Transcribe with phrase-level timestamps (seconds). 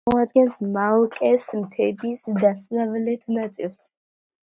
[0.05, 3.91] წარმოადგენს მაოკეს მთების დასავლეთ ნაწილს.